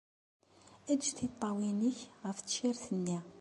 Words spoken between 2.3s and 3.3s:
tcirt-nni.